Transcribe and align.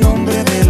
nombre 0.00 0.42
de 0.44 0.69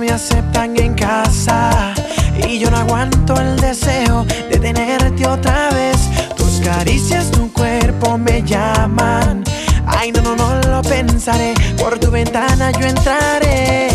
me 0.00 0.10
aceptan 0.10 0.76
en 0.78 0.94
casa 0.94 1.94
y 2.48 2.58
yo 2.58 2.70
no 2.70 2.78
aguanto 2.78 3.40
el 3.40 3.56
deseo 3.56 4.24
de 4.50 4.58
tenerte 4.58 5.26
otra 5.26 5.70
vez. 5.70 5.96
Tus 6.36 6.60
caricias, 6.60 7.30
tu 7.30 7.52
cuerpo 7.52 8.18
me 8.18 8.42
llaman. 8.42 9.44
Ay, 9.86 10.10
no, 10.10 10.22
no, 10.22 10.34
no 10.36 10.60
lo 10.68 10.82
pensaré. 10.82 11.54
Por 11.78 11.98
tu 11.98 12.10
ventana 12.10 12.72
yo 12.72 12.86
entraré. 12.86 13.93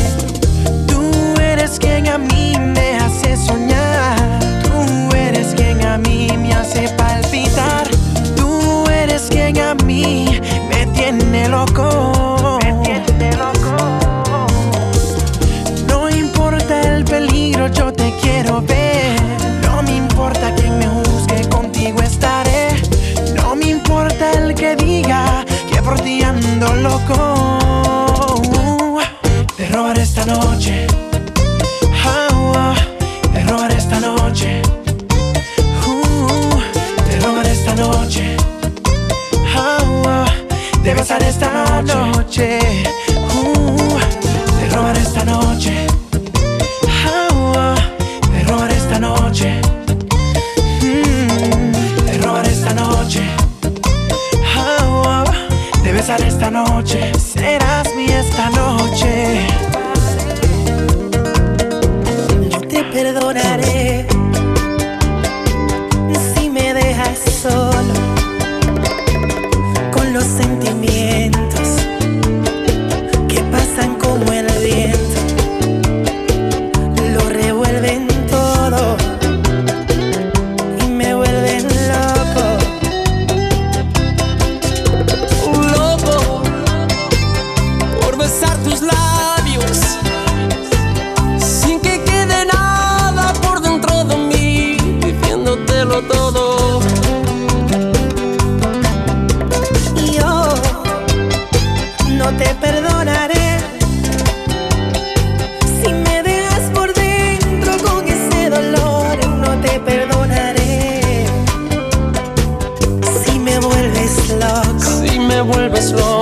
te 115.39 115.43
vuelves 115.43 115.93
loco 115.93 116.18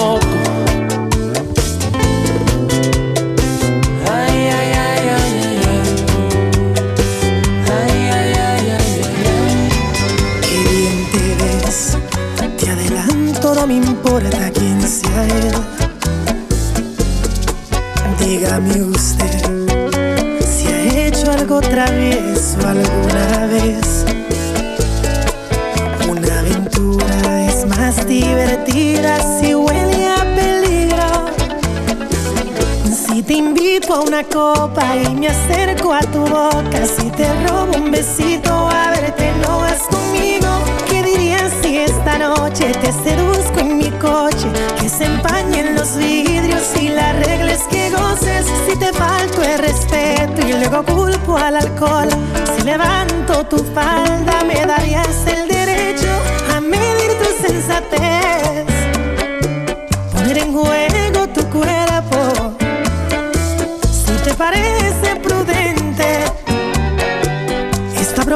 me 35.17 35.27
acerco 35.27 35.93
a 35.93 36.01
tu 36.01 36.19
boca, 36.19 36.85
si 36.85 37.09
te 37.11 37.27
robo 37.47 37.77
un 37.77 37.91
besito, 37.91 38.51
a 38.51 38.91
verte 38.91 39.31
no 39.41 39.59
vas 39.59 39.81
conmigo. 39.89 40.47
¿Qué 40.89 41.01
dirías 41.03 41.51
si 41.61 41.77
esta 41.77 42.19
noche 42.19 42.71
te 42.81 42.91
seduzco 42.91 43.59
en 43.59 43.77
mi 43.77 43.89
coche? 43.91 44.47
Que 44.79 44.89
se 44.89 45.05
empañen 45.05 45.75
los 45.75 45.97
vidrios 45.97 46.63
y 46.79 46.89
la 46.89 47.13
regla 47.13 47.53
es 47.53 47.63
que 47.63 47.89
goces. 47.89 48.45
Si 48.67 48.77
te 48.77 48.93
falto 48.93 49.41
el 49.41 49.57
respeto 49.59 50.47
y 50.47 50.53
luego 50.53 50.83
culpo 50.83 51.37
al 51.37 51.55
alcohol, 51.55 52.09
si 52.55 52.63
levanto 52.63 53.45
tu 53.45 53.57
falda 53.73 54.43
me 54.45 54.65
darías 54.65 55.25
el 55.25 55.47
derecho 55.47 56.11
a 56.55 56.61
medir 56.61 57.11
tu 57.17 57.47
sensatez 57.47 58.36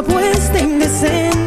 propuesta 0.04 0.58
indecente. 0.58 1.41